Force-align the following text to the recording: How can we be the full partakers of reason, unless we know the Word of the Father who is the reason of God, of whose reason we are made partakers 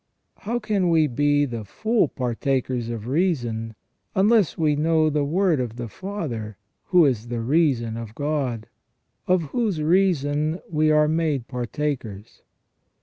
How 0.37 0.57
can 0.57 0.89
we 0.89 1.05
be 1.05 1.45
the 1.45 1.63
full 1.63 2.07
partakers 2.07 2.89
of 2.89 3.05
reason, 3.07 3.75
unless 4.15 4.57
we 4.57 4.75
know 4.75 5.11
the 5.11 5.23
Word 5.23 5.59
of 5.59 5.75
the 5.75 5.87
Father 5.87 6.57
who 6.85 7.05
is 7.05 7.27
the 7.27 7.39
reason 7.41 7.97
of 7.97 8.15
God, 8.15 8.65
of 9.27 9.43
whose 9.53 9.79
reason 9.79 10.59
we 10.67 10.89
are 10.89 11.07
made 11.07 11.47
partakers 11.47 12.41